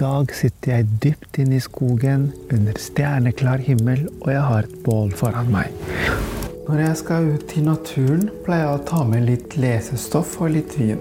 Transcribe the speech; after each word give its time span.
dag 0.00 0.32
sitter 0.32 0.78
jeg 0.78 0.86
dypt 1.02 1.38
inne 1.42 1.58
i 1.58 1.62
skogen 1.62 2.30
under 2.52 2.78
stjerneklar 2.80 3.60
himmel, 3.66 4.06
og 4.22 4.30
jeg 4.32 4.44
har 4.46 4.68
et 4.68 4.78
bål 4.86 5.12
foran 5.16 5.50
meg. 5.52 5.74
Når 6.70 6.80
jeg 6.84 6.96
skal 7.00 7.28
ut 7.34 7.52
i 7.58 7.64
naturen, 7.66 8.28
pleier 8.46 8.64
jeg 8.64 8.78
å 8.78 8.84
ta 8.88 9.00
med 9.08 9.26
litt 9.26 9.56
lesestoff 9.60 10.36
og 10.40 10.54
litt 10.54 10.76
vin. 10.78 11.00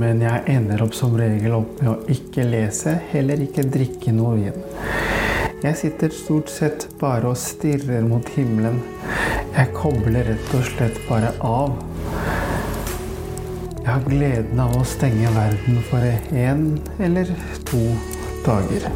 Men 0.00 0.22
jeg 0.24 0.46
ender 0.54 0.82
opp 0.82 0.96
som 0.96 1.14
regel 1.20 1.54
opp 1.58 1.82
med 1.82 1.90
å 1.92 1.98
ikke 2.10 2.46
lese, 2.48 2.96
heller 3.12 3.42
ikke 3.44 3.66
drikke 3.68 4.14
noe 4.16 4.38
vin. 4.40 4.64
Jeg 5.62 5.78
sitter 5.78 6.14
stort 6.16 6.50
sett 6.50 6.88
bare 6.98 7.30
og 7.30 7.38
stirrer 7.38 8.02
mot 8.08 8.26
himmelen. 8.34 8.80
Jeg 9.52 9.70
kobler 9.76 10.32
rett 10.32 10.56
og 10.58 10.64
slett 10.66 10.98
bare 11.10 11.30
av. 11.46 11.76
Jeg 13.82 13.90
har 13.90 14.02
gleden 14.08 14.64
av 14.64 14.74
å 14.78 14.82
stenge 14.86 15.30
verden 15.36 15.78
for 15.90 16.08
én 16.32 16.66
eller 17.02 17.30
to 17.68 17.84
dager. 18.46 18.88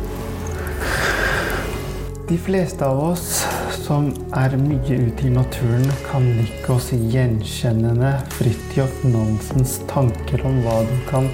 De 2.29 2.39
fleste 2.39 2.87
av 2.87 2.99
oss 3.13 3.45
som 3.87 4.09
er 4.35 4.57
mye 4.59 4.97
ute 4.99 5.29
i 5.29 5.31
naturen, 5.31 5.85
kan 6.09 6.25
nikke 6.41 6.75
oss 6.75 6.89
gjenkjennende 6.91 8.17
Fridtjof 8.35 9.05
Nansens 9.07 9.77
tanker 9.91 10.43
om 10.49 10.59
hva 10.65 10.81
du 10.89 10.97
kan 11.07 11.29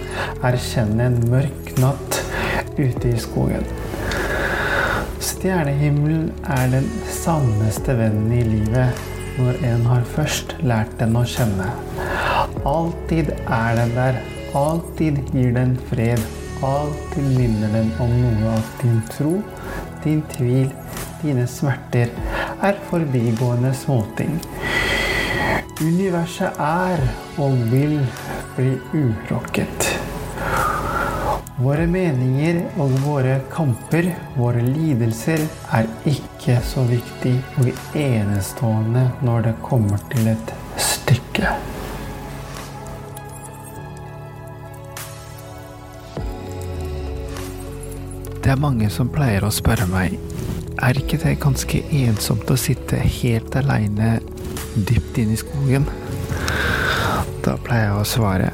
erkjenne 0.45 1.06
en 1.09 1.17
mørk 1.33 1.73
natt 1.81 2.20
ute 2.77 3.09
i 3.09 3.17
skogen. 3.20 3.64
Stjernehimmelen 5.23 6.29
er 6.51 6.69
den 6.75 6.91
sanneste 7.08 7.97
vennen 7.97 8.36
i 8.36 8.45
livet 8.45 9.03
når 9.39 9.64
en 9.70 9.89
har 9.89 10.05
først 10.12 10.56
lært 10.61 10.92
den 11.01 11.17
å 11.17 11.25
kjenne. 11.25 11.70
Alltid 12.69 13.33
er 13.47 13.81
den 13.81 13.97
der. 13.97 14.23
Alltid 14.53 15.23
gir 15.33 15.56
den 15.56 15.79
fred. 15.89 16.42
Alltid 16.62 17.38
minne 17.38 17.68
den 17.72 17.88
om 17.98 18.12
noe 18.22 18.52
av 18.55 18.66
din 18.82 19.00
tro, 19.10 19.32
din 20.05 20.20
tvil, 20.30 20.68
dine 21.22 21.46
smerter 21.50 22.12
er 22.62 22.78
forbigående 22.86 23.72
småting. 23.74 24.36
Universet 25.83 26.60
er 26.62 27.02
og 27.42 27.58
vil 27.72 27.96
bli 28.55 28.77
urokket. 28.94 29.88
Våre 31.58 31.88
meninger 31.90 32.62
og 32.78 32.94
våre 33.08 33.40
kamper, 33.50 34.12
våre 34.38 34.62
lidelser, 34.62 35.42
er 35.74 35.90
ikke 36.06 36.60
så 36.62 36.86
viktig 36.86 37.34
og 37.58 37.74
enestående 37.98 39.08
når 39.27 39.48
det 39.50 39.58
kommer 39.66 40.02
til 40.14 40.30
et 40.36 40.58
stykke. 40.78 41.56
Det 48.43 48.51
er 48.51 48.59
mange 48.59 48.89
som 48.91 49.11
pleier 49.12 49.45
å 49.47 49.53
spørre 49.55 49.87
meg 49.87 50.17
er 50.83 50.98
ikke 50.98 51.19
det 51.23 51.37
ganske 51.43 51.79
ensomt 51.95 52.48
å 52.51 52.57
sitte 52.59 52.98
helt 52.98 53.55
aleine 53.61 54.17
dypt 54.75 55.21
inne 55.23 55.37
i 55.37 55.41
skogen? 55.41 55.87
Da 57.45 57.55
pleier 57.63 57.92
jeg 57.92 58.01
å 58.01 58.08
svare 58.08 58.51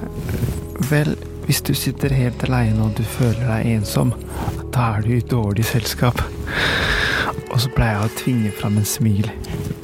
vel, 0.91 1.15
hvis 1.47 1.63
du 1.65 1.73
sitter 1.73 2.13
helt 2.13 2.45
aleine 2.45 2.85
og 2.85 2.97
du 2.99 3.05
føler 3.17 3.41
deg 3.47 3.73
ensom, 3.79 4.13
da 4.75 4.93
er 4.99 5.07
du 5.07 5.15
i 5.17 5.25
dårlig 5.25 5.65
selskap. 5.71 6.21
Og 7.49 7.57
så 7.57 7.73
pleier 7.73 7.97
jeg 7.97 8.11
å 8.11 8.17
tvinge 8.23 8.57
fram 8.61 8.77
en 8.81 8.89
smil. 8.89 9.31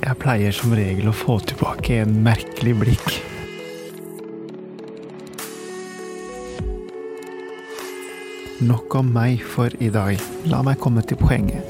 Jeg 0.05 0.21
pleier 0.21 0.53
som 0.53 0.77
regel 0.77 1.09
å 1.09 1.17
få 1.17 1.41
tilbake 1.49 2.03
en 2.05 2.19
merkelig 2.27 2.77
blikk. 2.85 3.34
Nok 8.65 8.95
om 8.97 9.11
meg 9.13 9.43
for 9.45 9.73
i 9.83 9.91
dag. 9.93 10.21
La 10.49 10.63
meg 10.65 10.79
komme 10.81 11.03
til 11.05 11.19
poenget. 11.21 11.65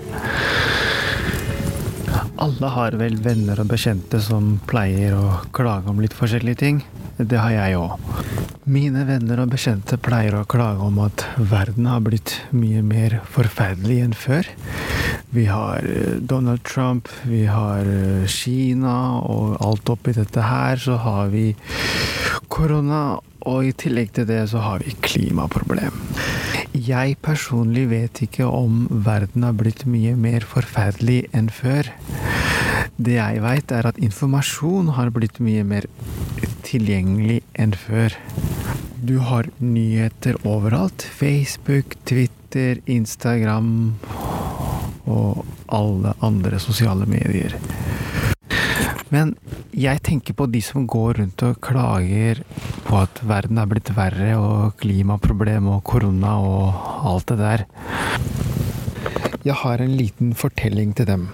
Alle 2.44 2.71
har 2.71 2.94
vel 3.00 3.16
venner 3.25 3.59
og 3.62 3.71
bekjente 3.72 4.21
som 4.22 4.59
pleier 4.69 5.16
å 5.16 5.41
klage 5.56 5.91
om 5.91 6.03
litt 6.03 6.15
forskjellige 6.15 6.60
ting. 6.60 6.82
Det 7.19 7.38
har 7.41 7.55
jeg 7.55 7.78
òg. 7.81 7.97
Mine 8.71 9.05
venner 9.09 9.43
og 9.43 9.50
bekjente 9.55 9.99
pleier 10.03 10.38
å 10.38 10.47
klage 10.50 10.87
om 10.87 11.00
at 11.03 11.27
verden 11.38 11.88
har 11.91 12.05
blitt 12.05 12.37
mye 12.55 12.82
mer 12.87 13.19
forferdelig 13.34 13.99
enn 14.05 14.16
før. 14.19 14.50
Vi 15.34 15.49
har 15.50 15.82
eh, 15.82 16.19
Donald 16.22 16.62
Trump, 16.62 17.11
vi 17.26 17.44
har 17.50 17.87
eh, 17.91 18.26
Kina, 18.31 19.19
og 19.19 19.59
alt 19.65 19.91
oppi 19.91 20.15
dette 20.15 20.47
her 20.47 20.78
så 20.78 21.00
har 21.03 21.32
vi 21.34 21.49
korona, 22.55 23.19
og 23.44 23.66
i 23.66 23.75
tillegg 23.76 24.15
til 24.15 24.28
det 24.31 24.44
så 24.53 24.62
har 24.62 24.84
vi 24.84 24.94
klimaproblem. 25.03 25.93
Jeg 26.75 27.15
personlig 27.23 27.85
vet 27.87 28.19
ikke 28.25 28.49
om 28.51 28.89
verden 29.07 29.45
har 29.47 29.55
blitt 29.55 29.85
mye 29.87 30.17
mer 30.19 30.43
forferdelig 30.43 31.29
enn 31.31 31.47
før. 31.47 31.87
Det 32.99 33.15
jeg 33.15 33.43
veit, 33.45 33.71
er 33.71 33.87
at 33.87 34.01
informasjon 34.03 34.91
har 34.97 35.12
blitt 35.15 35.39
mye 35.39 35.62
mer 35.62 35.87
tilgjengelig 36.67 37.45
enn 37.55 37.77
før. 37.79 38.19
Du 39.07 39.21
har 39.23 39.47
nyheter 39.62 40.35
overalt. 40.43 41.07
Facebook, 41.15 41.95
Twitter, 42.11 42.83
Instagram 42.91 43.95
og 45.06 45.45
alle 45.71 46.17
andre 46.27 46.59
sosiale 46.59 47.06
medier. 47.06 47.55
Men 49.14 49.36
jeg 49.70 50.00
tenker 50.02 50.34
på 50.34 50.48
de 50.50 50.58
som 50.64 50.88
går 50.91 51.20
rundt 51.20 51.42
og 51.47 51.60
klager 51.62 52.41
på 52.88 52.97
at 52.98 53.20
verden 53.22 53.60
er 53.62 53.69
blitt 53.70 53.92
verre, 53.94 54.32
og 54.41 54.75
klimaproblem 54.80 55.69
og 55.70 55.84
korona 55.86 56.34
og 56.42 56.80
alt 57.12 57.30
det 57.30 57.38
der. 57.38 57.66
Jeg 59.44 59.58
har 59.60 59.84
en 59.84 59.94
liten 59.94 60.32
fortelling 60.34 60.97
til 60.98 61.06
dem. 61.06 61.28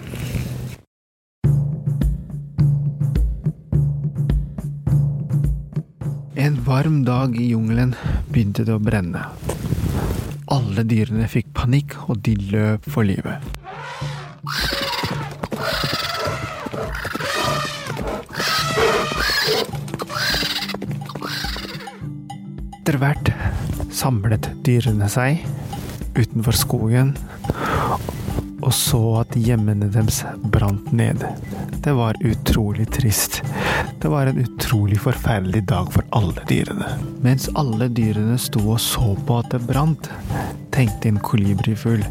En 6.41 6.59
varm 6.65 7.01
dag 7.07 7.33
i 7.39 7.51
jungelen 7.53 7.95
begynte 8.29 8.65
det 8.67 8.75
å 8.75 8.83
brenne. 8.83 9.25
Alle 10.51 10.85
dyrene 10.85 11.29
fikk 11.31 11.53
panikk, 11.55 11.97
og 12.09 12.21
de 12.25 12.35
løp 12.51 12.89
for 12.91 13.07
livet. 13.07 14.80
Etter 22.91 23.05
hvert 23.05 23.29
samlet 23.95 24.49
dyrene 24.67 25.05
seg 25.07 25.45
utenfor 26.11 26.57
skogen 26.59 27.13
og 28.59 28.73
så 28.75 28.99
at 29.21 29.37
hjemmene 29.39 29.87
deres 29.93 30.17
brant 30.51 30.89
ned. 30.91 31.23
Det 31.85 31.93
var 31.95 32.19
utrolig 32.19 32.89
trist. 32.91 33.39
Det 34.03 34.11
var 34.11 34.27
en 34.27 34.41
utrolig 34.43 34.99
forferdelig 35.05 35.61
dag 35.71 35.87
for 35.95 36.03
alle 36.19 36.43
dyrene. 36.51 36.89
Mens 37.23 37.47
alle 37.55 37.87
dyrene 37.95 38.35
sto 38.35 38.65
og 38.73 38.83
så 38.83 39.13
på 39.23 39.39
at 39.39 39.55
det 39.55 39.63
brant, 39.71 40.11
tenkte 40.75 41.13
en 41.13 41.23
kolibrifugl. 41.23 42.03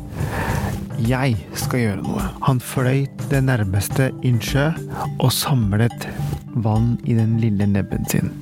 Jeg 1.04 1.36
skal 1.60 1.84
gjøre 1.84 2.06
noe. 2.06 2.24
Han 2.48 2.64
fløy 2.72 3.04
det 3.28 3.44
nærmeste 3.52 4.08
innsjø 4.24 4.70
og 5.18 5.28
samlet 5.28 6.08
vann 6.56 6.94
i 7.04 7.20
den 7.20 7.36
lille 7.44 7.68
nebben 7.68 8.08
sin 8.08 8.32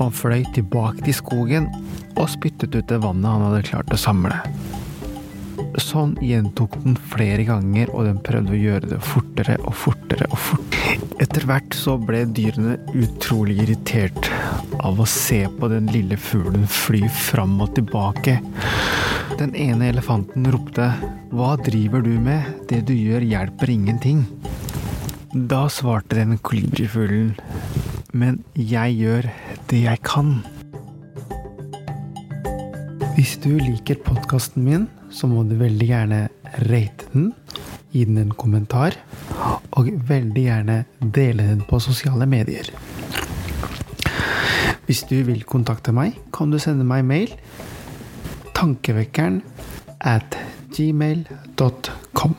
og 0.00 0.14
fløy 0.16 0.44
tilbake 0.56 1.04
til 1.06 1.16
skogen 1.16 1.70
og 2.16 2.28
spyttet 2.32 2.74
ut 2.76 2.88
det 2.88 3.00
vannet 3.02 3.30
han 3.30 3.46
hadde 3.48 3.68
klart 3.70 3.92
å 3.92 4.00
samle. 4.00 4.40
Sånn 5.80 6.14
gjentok 6.24 6.72
den 6.84 6.96
flere 7.12 7.44
ganger, 7.44 7.90
og 7.92 8.06
den 8.08 8.20
prøvde 8.24 8.54
å 8.54 8.58
gjøre 8.58 8.90
det 8.94 9.00
fortere 9.04 9.58
og 9.60 9.74
fortere 9.76 10.28
og 10.30 10.40
fortere. 10.40 10.96
Etter 11.20 11.44
hvert 11.48 11.76
så 11.76 11.96
ble 12.00 12.22
dyrene 12.36 12.78
utrolig 12.96 13.58
irritert 13.64 14.30
av 14.84 15.00
å 15.00 15.08
se 15.08 15.42
på 15.58 15.68
den 15.72 15.90
lille 15.92 16.16
fuglen 16.20 16.64
fly 16.68 17.02
fram 17.12 17.58
og 17.64 17.74
tilbake. 17.76 18.38
Den 19.36 19.52
ene 19.52 19.90
elefanten 19.92 20.48
ropte 20.48 20.94
'Hva 21.28 21.56
driver 21.60 22.00
du 22.00 22.14
med? 22.20 22.68
Det 22.68 22.86
du 22.86 22.94
gjør 22.94 23.20
hjelper 23.20 23.68
ingenting'. 23.68 24.24
Da 25.34 25.66
svarte 25.68 26.16
den 26.16 26.38
kolibrifuglen 26.38 27.34
'Men 28.12 28.44
jeg 28.54 28.96
gjør 28.96 29.30
det 29.70 29.82
jeg 29.82 29.98
kan'. 30.02 30.44
Hvis 33.16 33.38
du 33.44 33.58
liker 33.58 33.96
podkasten 34.04 34.64
min, 34.64 34.88
så 35.10 35.26
må 35.26 35.42
du 35.42 35.54
veldig 35.56 35.86
gjerne 35.88 36.28
rate 36.70 37.06
den, 37.12 37.32
gi 37.92 38.04
den 38.04 38.18
en 38.18 38.30
kommentar, 38.30 38.92
og 39.72 39.88
veldig 40.08 40.42
gjerne 40.42 40.84
dele 41.00 41.48
den 41.48 41.62
på 41.68 41.80
sosiale 41.80 42.26
medier. 42.26 42.70
Hvis 44.86 45.02
du 45.02 45.22
vil 45.22 45.42
kontakte 45.44 45.92
meg, 45.92 46.14
kan 46.32 46.50
du 46.50 46.58
sende 46.58 46.84
meg 46.84 47.04
mail 47.04 47.32
tankevekkeren 48.56 49.42
at 50.00 50.38
gmail.com. 50.76 52.36